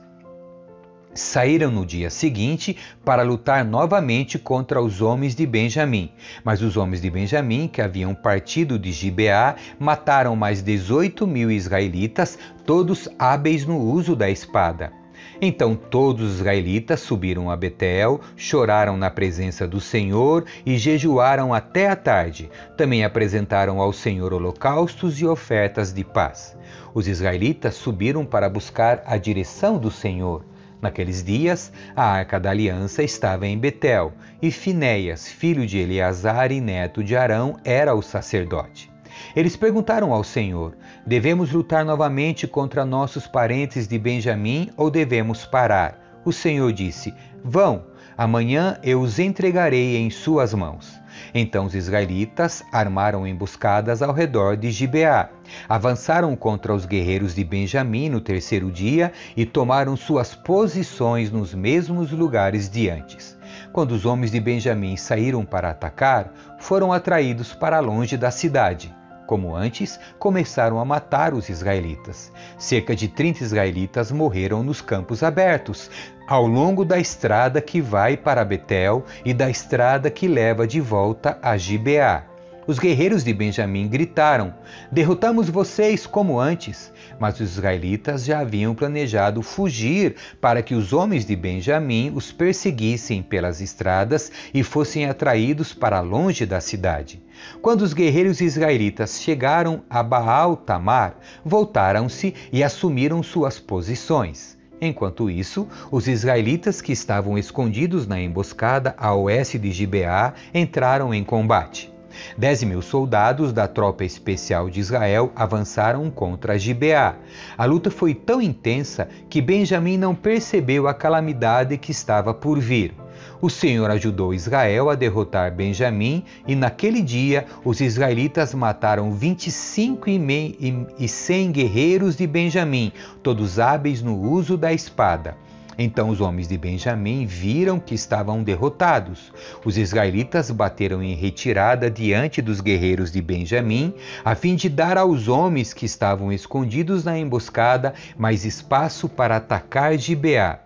Saíram 1.19 1.69
no 1.69 1.85
dia 1.85 2.09
seguinte 2.09 2.77
para 3.03 3.23
lutar 3.23 3.65
novamente 3.65 4.39
contra 4.39 4.81
os 4.81 5.01
homens 5.01 5.35
de 5.35 5.45
Benjamim. 5.45 6.09
Mas 6.45 6.61
os 6.61 6.77
homens 6.77 7.01
de 7.01 7.09
Benjamim, 7.09 7.67
que 7.67 7.81
haviam 7.81 8.15
partido 8.15 8.79
de 8.79 8.93
Gibeá, 8.93 9.55
mataram 9.77 10.33
mais 10.33 10.63
18 10.63 11.27
mil 11.27 11.51
israelitas, 11.51 12.39
todos 12.65 13.09
hábeis 13.19 13.65
no 13.65 13.77
uso 13.77 14.15
da 14.15 14.29
espada. 14.29 14.93
Então 15.41 15.75
todos 15.75 16.29
os 16.29 16.35
israelitas 16.37 17.01
subiram 17.01 17.51
a 17.51 17.55
Betel, 17.57 18.21
choraram 18.37 18.95
na 18.95 19.11
presença 19.11 19.67
do 19.67 19.81
Senhor 19.81 20.45
e 20.65 20.77
jejuaram 20.77 21.53
até 21.53 21.89
a 21.89 21.97
tarde. 21.97 22.49
Também 22.77 23.03
apresentaram 23.03 23.81
ao 23.81 23.91
Senhor 23.91 24.33
holocaustos 24.33 25.19
e 25.19 25.25
ofertas 25.25 25.91
de 25.91 26.05
paz. 26.05 26.57
Os 26.93 27.09
israelitas 27.09 27.75
subiram 27.75 28.25
para 28.25 28.47
buscar 28.47 29.03
a 29.05 29.17
direção 29.17 29.77
do 29.77 29.91
Senhor. 29.91 30.45
Naqueles 30.81 31.23
dias, 31.23 31.71
a 31.95 32.03
arca 32.03 32.39
da 32.39 32.51
aliança 32.51 33.03
estava 33.03 33.45
em 33.45 33.57
Betel, 33.57 34.13
e 34.41 34.49
Finéias, 34.49 35.27
filho 35.27 35.65
de 35.67 35.77
Eleazar 35.77 36.51
e 36.51 36.61
neto 36.61 37.03
de 37.03 37.15
Arão, 37.15 37.57
era 37.65 37.93
o 37.93 38.01
sacerdote. 38.01 38.89
Eles 39.35 39.55
perguntaram 39.55 40.13
ao 40.13 40.23
Senhor: 40.23 40.77
Devemos 41.05 41.51
lutar 41.51 41.83
novamente 41.83 42.47
contra 42.47 42.85
nossos 42.85 43.27
parentes 43.27 43.87
de 43.87 43.97
Benjamim 43.99 44.69
ou 44.77 44.89
devemos 44.89 45.45
parar? 45.45 46.21
O 46.23 46.31
Senhor 46.31 46.71
disse: 46.71 47.13
Vão, 47.43 47.85
amanhã 48.17 48.79
eu 48.83 49.01
os 49.01 49.19
entregarei 49.19 49.97
em 49.97 50.09
suas 50.09 50.53
mãos. 50.53 50.98
Então 51.33 51.65
os 51.65 51.75
israelitas 51.75 52.63
armaram 52.71 53.25
emboscadas 53.25 54.01
ao 54.01 54.13
redor 54.13 54.57
de 54.57 54.71
Gibeá. 54.71 55.29
Avançaram 55.67 56.35
contra 56.35 56.73
os 56.73 56.85
guerreiros 56.85 57.33
de 57.33 57.43
Benjamim 57.43 58.09
no 58.09 58.21
terceiro 58.21 58.71
dia 58.71 59.11
e 59.35 59.45
tomaram 59.45 59.95
suas 59.95 60.35
posições 60.35 61.31
nos 61.31 61.53
mesmos 61.53 62.11
lugares 62.11 62.69
de 62.69 62.89
antes. 62.89 63.37
Quando 63.71 63.91
os 63.91 64.05
homens 64.05 64.31
de 64.31 64.39
Benjamim 64.39 64.95
saíram 64.95 65.43
para 65.45 65.69
atacar, 65.69 66.31
foram 66.59 66.93
atraídos 66.93 67.53
para 67.53 67.79
longe 67.79 68.17
da 68.17 68.31
cidade 68.31 68.98
como 69.29 69.55
antes, 69.55 69.99
começaram 70.17 70.79
a 70.79 70.85
matar 70.85 71.35
os 71.35 71.49
israelitas. 71.49 72.31
Cerca 72.57 72.95
de 72.95 73.07
30 73.07 73.43
israelitas 73.43 74.11
morreram 74.11 74.63
nos 74.63 74.81
campos 74.81 75.21
abertos, 75.21 75.87
ao 76.27 76.47
longo 76.47 76.83
da 76.83 76.97
estrada 76.97 77.61
que 77.61 77.79
vai 77.79 78.17
para 78.17 78.43
Betel 78.43 79.05
e 79.23 79.31
da 79.31 79.47
estrada 79.47 80.09
que 80.09 80.27
leva 80.27 80.65
de 80.65 80.81
volta 80.81 81.37
a 81.43 81.55
Gibeá. 81.57 82.28
Os 82.69 82.77
guerreiros 82.77 83.23
de 83.23 83.33
Benjamim 83.33 83.87
gritaram: 83.87 84.53
Derrotamos 84.91 85.49
vocês 85.49 86.05
como 86.05 86.39
antes. 86.39 86.93
Mas 87.19 87.39
os 87.39 87.53
israelitas 87.53 88.23
já 88.23 88.41
haviam 88.41 88.75
planejado 88.75 89.41
fugir 89.41 90.15
para 90.39 90.61
que 90.61 90.75
os 90.75 90.93
homens 90.93 91.25
de 91.25 91.35
Benjamim 91.35 92.11
os 92.13 92.31
perseguissem 92.31 93.23
pelas 93.23 93.59
estradas 93.59 94.31
e 94.53 94.61
fossem 94.61 95.07
atraídos 95.07 95.73
para 95.73 95.99
longe 95.99 96.45
da 96.45 96.61
cidade. 96.61 97.19
Quando 97.59 97.81
os 97.81 97.91
guerreiros 97.91 98.39
israelitas 98.39 99.19
chegaram 99.19 99.81
a 99.89 100.03
Baal 100.03 100.55
Tamar, 100.55 101.17
voltaram-se 101.43 102.35
e 102.53 102.63
assumiram 102.63 103.23
suas 103.23 103.57
posições. 103.57 104.59
Enquanto 104.79 105.27
isso, 105.27 105.67
os 105.89 106.07
israelitas 106.07 106.81
que 106.81 106.91
estavam 106.91 107.35
escondidos 107.35 108.05
na 108.05 108.21
emboscada 108.21 108.93
a 108.95 109.15
oeste 109.15 109.57
de 109.57 109.71
Gibeá 109.71 110.35
entraram 110.53 111.11
em 111.11 111.23
combate. 111.23 111.91
Dez 112.37 112.63
mil 112.63 112.81
soldados 112.81 113.53
da 113.53 113.67
tropa 113.67 114.03
especial 114.03 114.69
de 114.69 114.79
Israel 114.79 115.31
avançaram 115.35 116.09
contra 116.09 116.57
Gibeá. 116.57 117.15
A 117.57 117.65
luta 117.65 117.91
foi 117.91 118.13
tão 118.13 118.41
intensa 118.41 119.07
que 119.29 119.41
Benjamim 119.41 119.97
não 119.97 120.15
percebeu 120.15 120.87
a 120.87 120.93
calamidade 120.93 121.77
que 121.77 121.91
estava 121.91 122.33
por 122.33 122.59
vir. 122.59 122.93
O 123.41 123.49
Senhor 123.49 123.89
ajudou 123.89 124.33
Israel 124.33 124.89
a 124.89 124.95
derrotar 124.95 125.53
Benjamim, 125.53 126.23
e 126.47 126.55
naquele 126.55 127.01
dia 127.01 127.45
os 127.63 127.79
israelitas 127.79 128.53
mataram 128.53 129.13
25 129.13 130.09
e 130.09 131.07
100 131.07 131.51
guerreiros 131.51 132.15
de 132.17 132.27
Benjamim, 132.27 132.91
todos 133.23 133.59
hábeis 133.59 134.01
no 134.01 134.19
uso 134.19 134.57
da 134.57 134.73
espada. 134.73 135.37
Então 135.81 136.09
os 136.09 136.19
homens 136.19 136.45
de 136.49 136.57
Benjamim 136.57 137.25
viram 137.25 137.79
que 137.79 137.95
estavam 137.95 138.43
derrotados. 138.43 139.31
Os 139.63 139.77
israelitas 139.77 140.51
bateram 140.51 141.01
em 141.01 141.15
retirada 141.15 141.89
diante 141.89 142.41
dos 142.41 142.59
guerreiros 142.59 143.13
de 143.13 143.21
Benjamim, 143.21 143.93
a 144.25 144.35
fim 144.35 144.57
de 144.57 144.67
dar 144.67 144.97
aos 144.97 145.29
homens 145.29 145.73
que 145.73 145.85
estavam 145.85 146.33
escondidos 146.33 147.05
na 147.05 147.17
emboscada 147.17 147.93
mais 148.17 148.43
espaço 148.43 149.07
para 149.07 149.37
atacar 149.37 149.97
Gibeá. 149.97 150.59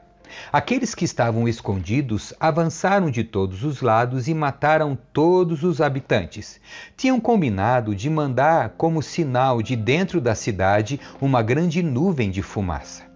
Aqueles 0.52 0.96
que 0.96 1.06
estavam 1.06 1.48
escondidos 1.48 2.34
avançaram 2.40 3.12
de 3.12 3.24
todos 3.24 3.64
os 3.64 3.84
lados 3.84 4.28
e 4.28 4.34
mataram 4.34 4.98
todos 5.14 5.62
os 5.62 5.80
habitantes. 5.80 6.60
Tinham 6.98 7.20
combinado 7.20 7.94
de 7.94 8.10
mandar 8.10 8.70
como 8.78 9.04
sinal 9.04 9.62
de 9.62 9.76
dentro 9.76 10.20
da 10.20 10.34
cidade 10.34 11.00
uma 11.22 11.44
grande 11.44 11.84
nuvem 11.84 12.32
de 12.32 12.42
fumaça. 12.42 13.13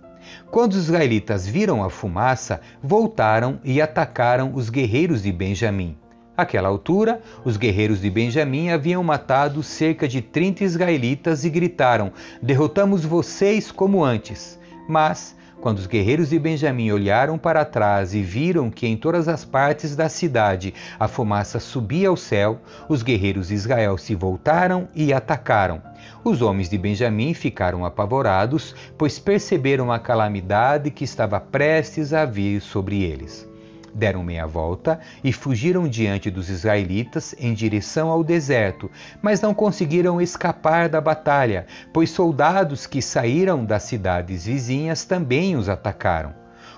Quando 0.50 0.74
os 0.74 0.86
israelitas 0.86 1.46
viram 1.46 1.84
a 1.84 1.90
fumaça, 1.90 2.62
voltaram 2.82 3.60
e 3.64 3.82
atacaram 3.82 4.54
os 4.56 4.70
guerreiros 4.70 5.24
de 5.24 5.32
Benjamim. 5.32 5.98
Àquela 6.38 6.70
altura, 6.70 7.22
os 7.44 7.58
guerreiros 7.58 8.00
de 8.00 8.10
Benjamim 8.10 8.70
haviam 8.70 9.04
matado 9.04 9.62
cerca 9.62 10.08
de 10.08 10.22
30 10.22 10.64
israelitas 10.64 11.44
e 11.44 11.50
gritaram: 11.50 12.14
Derrotamos 12.42 13.04
vocês 13.04 13.72
como 13.72 14.04
antes. 14.04 14.58
Mas 14.88 15.36
quando 15.62 15.80
os 15.80 15.88
guerreiros 15.88 16.30
de 16.30 16.40
Benjamim 16.40 16.92
olharam 16.92 17.38
para 17.38 17.66
trás 17.66 18.14
e 18.14 18.22
viram 18.22 18.70
que 18.70 18.88
em 18.88 18.96
todas 18.96 19.28
as 19.28 19.44
partes 19.44 19.96
da 19.96 20.10
cidade 20.10 20.74
a 21.00 21.08
fumaça 21.08 21.60
subia 21.60 22.10
ao 22.10 22.18
céu, 22.18 22.60
os 22.88 23.02
guerreiros 23.02 23.48
de 23.48 23.54
Israel 23.54 23.98
se 23.98 24.14
voltaram 24.16 24.88
e 24.96 25.14
atacaram. 25.14 25.82
Os 26.24 26.42
homens 26.42 26.70
de 26.70 26.78
Benjamim 26.78 27.34
ficaram 27.34 27.86
apavorados, 27.86 28.76
pois 28.98 29.18
perceberam 29.18 29.92
a 29.92 30.00
calamidade 30.00 30.92
que 30.92 31.04
estava 31.04 31.40
prestes 31.40 32.14
a 32.14 32.26
vir 32.26 32.62
sobre 32.62 33.04
eles 33.04 33.47
deram 33.98 34.24
meia 34.24 34.46
volta 34.46 35.00
e 35.24 35.34
fugiram 35.34 35.88
diante 35.88 36.30
dos 36.30 36.50
israelitas 36.50 37.36
em 37.40 37.54
direção 37.54 38.10
ao 38.10 38.24
deserto, 38.24 38.90
mas 39.22 39.42
não 39.42 39.54
conseguiram 39.54 40.22
escapar 40.22 40.88
da 40.88 41.02
batalha, 41.02 41.66
pois 41.92 42.12
soldados 42.12 42.86
que 42.86 43.02
saíram 43.02 43.66
das 43.66 43.84
cidades 43.84 44.46
vizinhas 44.46 45.04
também 45.04 45.56
os 45.56 45.68
atacaram. 45.68 46.34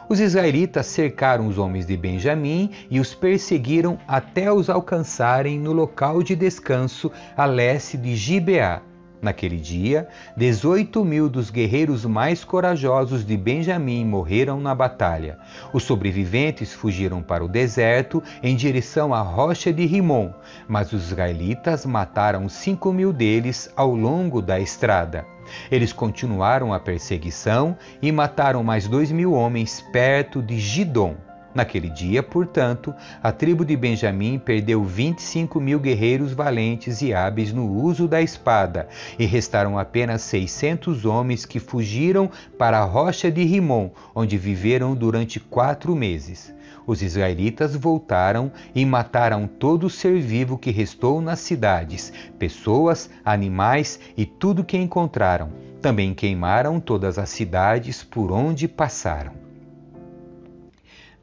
Os 0.07 0.19
israelitas 0.19 0.87
cercaram 0.87 1.45
os 1.45 1.59
homens 1.59 1.85
de 1.85 1.95
Benjamim 1.95 2.71
e 2.89 2.99
os 2.99 3.13
perseguiram 3.13 3.99
até 4.07 4.51
os 4.51 4.69
alcançarem 4.69 5.59
no 5.59 5.71
local 5.71 6.23
de 6.23 6.35
descanso 6.35 7.11
a 7.37 7.45
leste 7.45 7.95
de 7.95 8.15
Gibeá. 8.15 8.81
Naquele 9.21 9.57
dia, 9.57 10.07
18 10.37 11.03
mil 11.03 11.29
dos 11.29 11.49
guerreiros 11.49 12.05
mais 12.05 12.45
corajosos 12.45 13.25
de 13.25 13.35
Benjamim 13.35 14.05
morreram 14.05 14.61
na 14.61 14.73
batalha. 14.73 15.37
Os 15.73 15.83
sobreviventes 15.83 16.73
fugiram 16.73 17.21
para 17.21 17.43
o 17.43 17.49
deserto 17.49 18.23
em 18.41 18.55
direção 18.55 19.13
à 19.13 19.21
rocha 19.21 19.73
de 19.73 19.85
Rimon, 19.85 20.31
mas 20.69 20.93
os 20.93 21.07
israelitas 21.07 21.85
mataram 21.85 22.47
5 22.47 22.93
mil 22.93 23.11
deles 23.11 23.69
ao 23.75 23.93
longo 23.93 24.41
da 24.41 24.57
estrada. 24.57 25.25
Eles 25.69 25.91
continuaram 25.91 26.73
a 26.73 26.79
perseguição 26.79 27.77
e 28.01 28.11
mataram 28.11 28.63
mais 28.63 28.87
dois 28.87 29.11
mil 29.11 29.33
homens 29.33 29.81
perto 29.91 30.41
de 30.41 30.57
Gidom. 30.59 31.28
Naquele 31.53 31.89
dia, 31.89 32.21
portanto, 32.21 32.93
a 33.23 33.31
tribo 33.31 33.65
de 33.65 33.75
Benjamim 33.75 34.37
perdeu 34.37 34.83
25 34.83 35.59
mil 35.59 35.79
guerreiros 35.79 36.31
valentes 36.31 37.01
e 37.01 37.13
hábeis 37.13 37.51
no 37.51 37.67
uso 37.67 38.07
da 38.07 38.21
espada, 38.21 38.87
e 39.17 39.25
restaram 39.25 39.77
apenas 39.77 40.21
600 40.21 41.05
homens 41.05 41.45
que 41.45 41.59
fugiram 41.59 42.29
para 42.57 42.79
a 42.79 42.85
rocha 42.85 43.31
de 43.31 43.43
Rimon, 43.43 43.89
onde 44.13 44.37
viveram 44.37 44.93
durante 44.93 45.39
quatro 45.39 45.95
meses. 45.95 46.53
Os 46.85 47.01
israelitas 47.01 47.75
voltaram 47.75 48.51
e 48.73 48.85
mataram 48.85 49.47
todo 49.47 49.87
o 49.87 49.89
ser 49.89 50.19
vivo 50.19 50.57
que 50.57 50.71
restou 50.71 51.21
nas 51.21 51.39
cidades, 51.39 52.13
pessoas, 52.37 53.09
animais 53.23 53.99
e 54.15 54.25
tudo 54.25 54.63
que 54.63 54.77
encontraram. 54.77 55.49
Também 55.81 56.13
queimaram 56.13 56.79
todas 56.79 57.17
as 57.17 57.29
cidades 57.29 58.03
por 58.03 58.31
onde 58.31 58.67
passaram. 58.67 59.38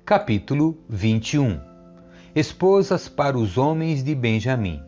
Capítulo 0.07 0.79
21 0.89 1.59
Esposas 2.33 3.09
para 3.09 3.37
os 3.37 3.59
homens 3.59 4.05
de 4.05 4.15
Benjamim. 4.15 4.81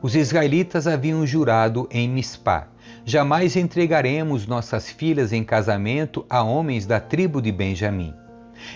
Os 0.00 0.16
israelitas 0.16 0.86
haviam 0.86 1.26
jurado 1.26 1.86
em 1.90 2.08
Mispá: 2.08 2.68
Jamais 3.04 3.56
entregaremos 3.56 4.46
nossas 4.46 4.88
filhas 4.88 5.34
em 5.34 5.44
casamento 5.44 6.24
a 6.30 6.42
homens 6.42 6.86
da 6.86 6.98
tribo 6.98 7.42
de 7.42 7.52
Benjamim. 7.52 8.14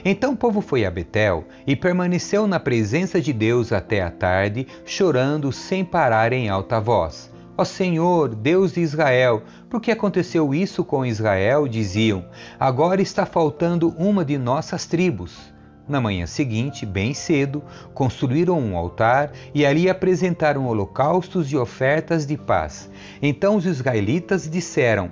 Então 0.04 0.34
o 0.34 0.36
povo 0.36 0.60
foi 0.60 0.84
a 0.84 0.90
Betel 0.90 1.46
e 1.66 1.74
permaneceu 1.74 2.46
na 2.46 2.60
presença 2.60 3.18
de 3.18 3.32
Deus 3.32 3.72
até 3.72 4.02
a 4.02 4.10
tarde, 4.10 4.66
chorando 4.84 5.50
sem 5.50 5.86
parar 5.86 6.34
em 6.34 6.50
alta 6.50 6.78
voz. 6.78 7.32
Ó 7.56 7.64
Senhor, 7.64 8.34
Deus 8.34 8.74
de 8.74 8.82
Israel, 8.82 9.42
por 9.70 9.80
que 9.80 9.90
aconteceu 9.90 10.52
isso 10.52 10.84
com 10.84 11.06
Israel? 11.06 11.66
Diziam: 11.66 12.26
Agora 12.60 13.00
está 13.00 13.24
faltando 13.24 13.94
uma 13.96 14.22
de 14.22 14.36
nossas 14.36 14.84
tribos. 14.84 15.56
Na 15.88 16.02
manhã 16.02 16.26
seguinte, 16.26 16.84
bem 16.84 17.14
cedo, 17.14 17.64
construíram 17.94 18.60
um 18.60 18.76
altar 18.76 19.32
e 19.54 19.64
ali 19.64 19.88
apresentaram 19.88 20.66
holocaustos 20.66 21.50
e 21.50 21.56
ofertas 21.56 22.26
de 22.26 22.36
paz. 22.36 22.90
Então 23.22 23.56
os 23.56 23.64
israelitas 23.64 24.48
disseram: 24.50 25.10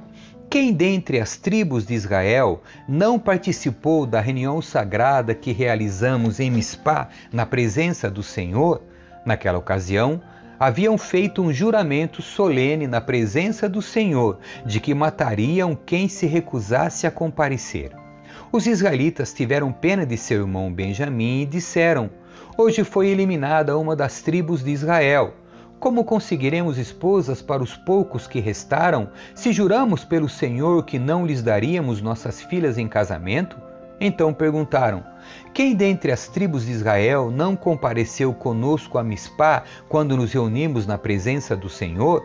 Quem 0.51 0.75
dentre 0.75 1.19
as 1.19 1.39
tribos 1.39 1.87
de 1.87 1.95
Israel 1.95 2.63
não 2.87 3.19
participou 3.19 4.05
da 4.05 4.21
reunião 4.21 4.61
sagrada 4.61 5.35
que 5.35 5.51
realizamos 5.51 6.41
em 6.41 6.51
Mispá, 6.51 7.09
na 7.33 7.47
presença 7.47 8.11
do 8.11 8.23
Senhor? 8.23 8.83
Naquela 9.25 9.59
ocasião, 9.59 10.21
haviam 10.61 10.99
feito 10.99 11.43
um 11.43 11.51
juramento 11.51 12.21
solene 12.21 12.87
na 12.87 13.01
presença 13.01 13.67
do 13.67 13.81
Senhor 13.81 14.39
de 14.65 14.79
que 14.79 14.95
matariam 14.95 15.75
quem 15.75 16.07
se 16.07 16.27
recusasse 16.27 17.07
a 17.07 17.11
comparecer. 17.11 18.06
Os 18.53 18.67
israelitas 18.67 19.33
tiveram 19.33 19.73
pena 19.73 20.07
de 20.07 20.17
seu 20.17 20.43
irmão 20.43 20.73
Benjamim 20.73 21.43
e 21.43 21.47
disseram: 21.47 22.09
Hoje 22.57 22.85
foi 22.85 23.09
eliminada 23.09 23.77
uma 23.77 23.97
das 23.97 24.23
tribos 24.23 24.63
de 24.63 24.71
Israel. 24.71 25.35
Como 25.81 26.05
conseguiremos 26.05 26.79
esposas 26.79 27.43
para 27.43 27.63
os 27.63 27.77
poucos 27.77 28.27
que 28.27 28.41
restaram, 28.41 29.11
se 29.35 29.53
juramos 29.53 30.05
pelo 30.05 30.29
Senhor 30.29 30.85
que 30.85 30.99
não 30.99 31.27
lhes 31.27 31.43
daríamos 31.43 32.01
nossas 32.01 32.41
filhas 32.41 32.79
em 32.79 32.89
casamento? 32.89 33.61
Então 34.01 34.33
perguntaram: 34.33 35.05
Quem 35.53 35.75
dentre 35.75 36.13
as 36.13 36.29
tribos 36.29 36.65
de 36.65 36.73
Israel 36.73 37.31
não 37.31 37.57
compareceu 37.57 38.33
conosco 38.33 38.97
a 38.97 39.05
Mispá 39.05 39.65
quando 39.89 40.17
nos 40.17 40.33
reunimos 40.33 40.87
na 40.87 40.97
presença 40.97 41.57
do 41.57 41.69
Senhor? 41.69 42.23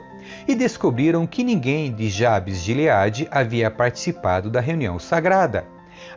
E 0.47 0.53
descobriram 0.53 1.25
que 1.25 1.43
ninguém 1.43 1.91
de 1.91 2.09
Jabes 2.09 2.59
de 2.59 2.65
Gileade 2.65 3.27
havia 3.31 3.71
participado 3.71 4.51
da 4.51 4.61
reunião 4.61 4.99
sagrada. 4.99 5.65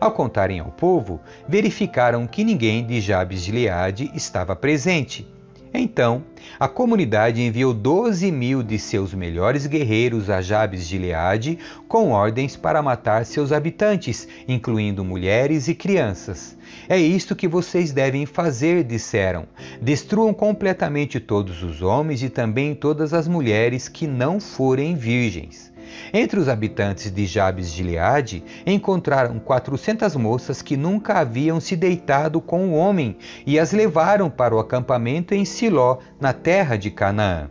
Ao 0.05 0.13
contarem 0.13 0.61
ao 0.61 0.71
povo, 0.71 1.19
verificaram 1.49 2.27
que 2.27 2.45
ninguém 2.45 2.87
de 2.87 3.01
Jabes 3.01 3.41
de 3.41 3.47
Gileade 3.47 4.11
estava 4.15 4.55
presente. 4.55 5.27
Então, 5.73 6.23
a 6.61 6.69
comunidade 6.69 7.41
enviou 7.41 7.73
12 7.73 8.31
mil 8.31 8.63
de 8.63 8.79
seus 8.79 9.15
melhores 9.15 9.67
guerreiros 9.67 10.29
a 10.29 10.43
Jabes 10.43 10.83
de 10.83 10.91
Gileade 10.91 11.59
com 11.89 12.11
ordens 12.11 12.55
para 12.55 12.83
matar 12.83 13.25
seus 13.25 13.51
habitantes, 13.51 14.29
incluindo 14.47 15.03
mulheres 15.03 15.69
e 15.69 15.75
crianças. 15.75 16.55
É 16.87 16.99
isto 16.99 17.35
que 17.35 17.49
vocês 17.49 17.91
devem 17.91 18.27
fazer, 18.27 18.85
disseram. 18.85 19.47
Destruam 19.81 20.35
completamente 20.35 21.19
todos 21.19 21.63
os 21.63 21.81
homens 21.81 22.23
e 22.23 22.29
também 22.29 22.75
todas 22.75 23.15
as 23.15 23.27
mulheres 23.27 23.89
que 23.89 24.07
não 24.07 24.39
forem 24.39 24.95
virgens. 24.95 25.73
Entre 26.13 26.39
os 26.39 26.49
habitantes 26.49 27.11
de 27.11 27.27
Jabes 27.27 27.71
de 27.71 27.77
Gileade, 27.77 28.45
encontraram 28.67 29.39
400 29.39 30.17
moças 30.17 30.63
que 30.63 30.77
nunca 30.77 31.19
haviam 31.19 31.61
se 31.61 31.77
deitado 31.77 32.41
com 32.41 32.69
o 32.69 32.75
homem 32.75 33.17
e 33.47 33.59
as 33.59 33.73
levaram 33.73 34.31
para 34.31 34.55
o 34.55 34.59
acampamento 34.59 35.35
em 35.35 35.45
Siló, 35.45 35.99
na 36.21 36.33
terra 36.33 36.77
de 36.77 36.91
Canaã. 36.91 37.49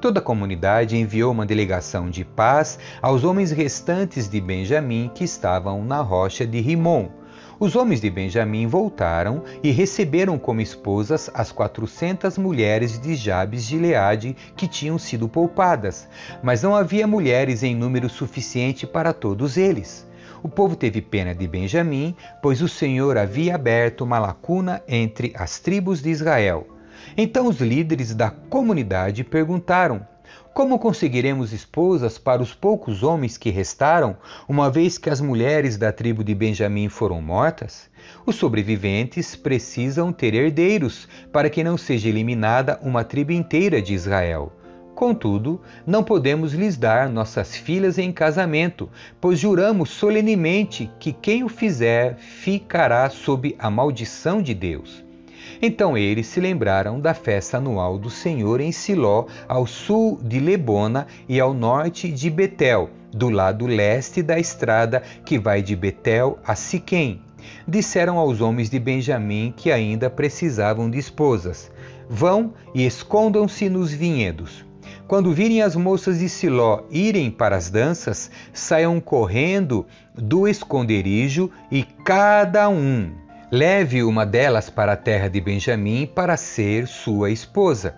Toda 0.00 0.18
a 0.18 0.22
comunidade 0.22 0.96
enviou 0.96 1.30
uma 1.30 1.44
delegação 1.44 2.08
de 2.08 2.24
paz 2.24 2.78
aos 3.02 3.22
homens 3.22 3.50
restantes 3.50 4.28
de 4.28 4.40
Benjamim 4.40 5.10
que 5.14 5.24
estavam 5.24 5.84
na 5.84 6.00
rocha 6.00 6.46
de 6.46 6.58
Rimon. 6.58 7.19
Os 7.60 7.76
homens 7.76 8.00
de 8.00 8.08
Benjamim 8.08 8.66
voltaram 8.66 9.44
e 9.62 9.70
receberam 9.70 10.38
como 10.38 10.62
esposas 10.62 11.28
as 11.34 11.52
quatrocentas 11.52 12.38
mulheres 12.38 12.98
de 12.98 13.14
Jabes 13.14 13.66
de 13.66 13.76
Leade 13.76 14.34
que 14.56 14.66
tinham 14.66 14.98
sido 14.98 15.28
poupadas, 15.28 16.08
mas 16.42 16.62
não 16.62 16.74
havia 16.74 17.06
mulheres 17.06 17.62
em 17.62 17.74
número 17.74 18.08
suficiente 18.08 18.86
para 18.86 19.12
todos 19.12 19.58
eles. 19.58 20.08
O 20.42 20.48
povo 20.48 20.74
teve 20.74 21.02
pena 21.02 21.34
de 21.34 21.46
Benjamim, 21.46 22.16
pois 22.40 22.62
o 22.62 22.68
Senhor 22.68 23.18
havia 23.18 23.56
aberto 23.56 24.04
uma 24.04 24.18
lacuna 24.18 24.82
entre 24.88 25.34
as 25.36 25.58
tribos 25.58 26.00
de 26.00 26.08
Israel. 26.08 26.66
Então 27.14 27.46
os 27.46 27.60
líderes 27.60 28.14
da 28.14 28.30
comunidade 28.30 29.22
perguntaram: 29.22 30.00
como 30.52 30.78
conseguiremos 30.78 31.52
esposas 31.52 32.18
para 32.18 32.42
os 32.42 32.52
poucos 32.52 33.02
homens 33.02 33.36
que 33.38 33.50
restaram, 33.50 34.16
uma 34.48 34.68
vez 34.70 34.98
que 34.98 35.08
as 35.08 35.20
mulheres 35.20 35.76
da 35.76 35.92
tribo 35.92 36.24
de 36.24 36.34
Benjamim 36.34 36.88
foram 36.88 37.22
mortas? 37.22 37.88
Os 38.26 38.36
sobreviventes 38.36 39.36
precisam 39.36 40.12
ter 40.12 40.34
herdeiros 40.34 41.08
para 41.32 41.48
que 41.48 41.62
não 41.62 41.78
seja 41.78 42.08
eliminada 42.08 42.78
uma 42.82 43.04
tribo 43.04 43.32
inteira 43.32 43.80
de 43.80 43.94
Israel. 43.94 44.52
Contudo, 44.94 45.60
não 45.86 46.02
podemos 46.02 46.52
lhes 46.52 46.76
dar 46.76 47.08
nossas 47.08 47.56
filhas 47.56 47.96
em 47.96 48.12
casamento, 48.12 48.90
pois 49.20 49.38
juramos 49.38 49.88
solenemente 49.90 50.90
que 50.98 51.12
quem 51.12 51.44
o 51.44 51.48
fizer 51.48 52.16
ficará 52.16 53.08
sob 53.08 53.54
a 53.58 53.70
maldição 53.70 54.42
de 54.42 54.52
Deus. 54.52 55.09
Então 55.62 55.96
eles 55.96 56.26
se 56.26 56.40
lembraram 56.40 56.98
da 56.98 57.12
festa 57.12 57.58
anual 57.58 57.98
do 57.98 58.08
Senhor 58.08 58.60
em 58.60 58.72
Siló, 58.72 59.26
ao 59.46 59.66
sul 59.66 60.18
de 60.22 60.40
Lebona 60.40 61.06
e 61.28 61.38
ao 61.38 61.52
norte 61.52 62.10
de 62.10 62.30
Betel, 62.30 62.88
do 63.12 63.28
lado 63.28 63.66
leste 63.66 64.22
da 64.22 64.38
estrada 64.38 65.02
que 65.24 65.38
vai 65.38 65.60
de 65.60 65.76
Betel 65.76 66.38
a 66.46 66.54
Siquém. 66.54 67.20
Disseram 67.68 68.16
aos 68.16 68.40
homens 68.40 68.70
de 68.70 68.78
Benjamim 68.78 69.52
que 69.54 69.70
ainda 69.70 70.08
precisavam 70.08 70.88
de 70.88 70.98
esposas: 70.98 71.70
Vão 72.08 72.54
e 72.74 72.86
escondam-se 72.86 73.68
nos 73.68 73.92
vinhedos. 73.92 74.64
Quando 75.06 75.32
virem 75.32 75.60
as 75.60 75.76
moças 75.76 76.20
de 76.20 76.28
Siló 76.28 76.84
irem 76.90 77.30
para 77.30 77.56
as 77.56 77.68
danças, 77.68 78.30
saiam 78.52 79.00
correndo 79.00 79.84
do 80.14 80.48
esconderijo 80.48 81.50
e 81.70 81.82
cada 81.82 82.68
um 82.68 83.10
Leve 83.52 84.04
uma 84.04 84.24
delas 84.24 84.70
para 84.70 84.92
a 84.92 84.96
terra 84.96 85.26
de 85.26 85.40
Benjamim 85.40 86.06
para 86.06 86.36
ser 86.36 86.86
sua 86.86 87.32
esposa. 87.32 87.96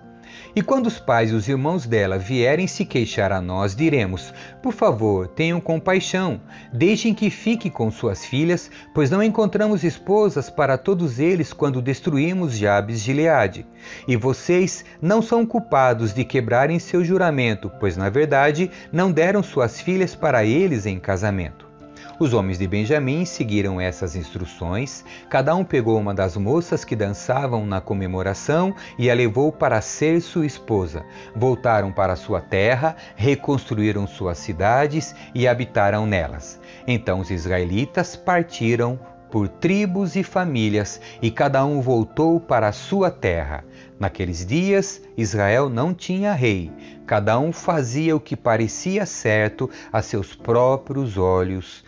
E 0.57 0.63
quando 0.63 0.87
os 0.87 0.99
pais 0.99 1.31
e 1.31 1.35
os 1.35 1.47
irmãos 1.47 1.85
dela 1.85 2.17
vierem 2.17 2.67
se 2.67 2.87
queixar 2.87 3.31
a 3.31 3.39
nós, 3.39 3.77
diremos: 3.77 4.33
Por 4.63 4.73
favor, 4.73 5.29
tenham 5.29 5.61
compaixão, 5.61 6.41
deixem 6.73 7.13
que 7.13 7.29
fique 7.29 7.69
com 7.69 7.91
suas 7.91 8.25
filhas, 8.25 8.71
pois 8.95 9.11
não 9.11 9.23
encontramos 9.23 9.85
esposas 9.85 10.49
para 10.49 10.79
todos 10.79 11.19
eles 11.19 11.53
quando 11.53 11.83
destruímos 11.83 12.57
Jabes 12.57 13.03
de 13.03 13.13
Leade. 13.13 13.67
E 14.09 14.17
vocês 14.17 14.87
não 15.03 15.21
são 15.21 15.45
culpados 15.45 16.15
de 16.15 16.25
quebrarem 16.25 16.79
seu 16.79 17.05
juramento, 17.05 17.71
pois 17.79 17.95
na 17.95 18.09
verdade 18.09 18.71
não 18.91 19.13
deram 19.13 19.43
suas 19.43 19.83
filhas 19.83 20.15
para 20.15 20.47
eles 20.47 20.87
em 20.87 20.99
casamento. 20.99 21.72
Os 22.19 22.33
homens 22.35 22.59
de 22.59 22.69
Benjamim 22.69 23.25
seguiram 23.25 23.81
essas 23.81 24.15
instruções. 24.15 25.05
Cada 25.29 25.55
um 25.55 25.65
pegou 25.65 25.99
uma 25.99 26.15
das 26.15 26.37
moças 26.37 26.85
que 26.85 26.95
dançavam 26.95 27.67
na 27.67 27.81
comemoração 27.81 28.75
e 28.99 29.11
a 29.11 29.15
levou 29.15 29.51
para 29.51 29.81
ser 29.81 30.21
sua 30.21 30.47
esposa. 30.47 31.05
Voltaram 31.35 31.91
para 31.91 32.15
sua 32.15 32.41
terra, 32.41 32.97
reconstruíram 33.17 34.07
suas 34.07 34.39
cidades 34.39 35.15
e 35.35 35.49
habitaram 35.49 36.07
nelas. 36.07 36.61
Então 36.87 37.21
os 37.21 37.31
israelitas 37.31 38.15
partiram 38.15 38.99
por 39.31 39.49
tribos 39.49 40.15
e 40.15 40.23
famílias, 40.23 41.01
e 41.23 41.31
cada 41.31 41.65
um 41.65 41.81
voltou 41.81 42.39
para 42.39 42.69
a 42.69 42.73
sua 42.73 43.11
terra. 43.11 43.65
Naqueles 43.99 44.45
dias, 44.45 45.01
Israel 45.17 45.71
não 45.71 45.95
tinha 45.95 46.35
rei, 46.35 46.71
cada 47.07 47.39
um 47.39 47.51
fazia 47.51 48.15
o 48.15 48.21
que 48.21 48.37
parecia 48.37 49.07
certo 49.07 49.71
a 49.91 50.03
seus 50.03 50.35
próprios 50.35 51.17
olhos. 51.17 51.83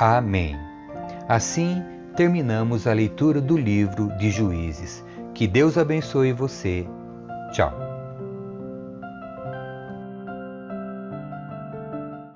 Amém. 0.00 0.58
Assim 1.28 1.84
terminamos 2.16 2.86
a 2.86 2.92
leitura 2.94 3.38
do 3.38 3.54
livro 3.54 4.08
de 4.16 4.30
Juízes. 4.30 5.04
Que 5.34 5.46
Deus 5.46 5.76
abençoe 5.76 6.32
você. 6.32 6.86
Tchau. 7.52 7.89